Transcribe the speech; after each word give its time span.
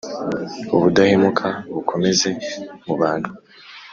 ubudahemuka 0.75 1.47
bukomeze 1.73 2.29
mu 2.85 2.93
bantu 3.01 3.31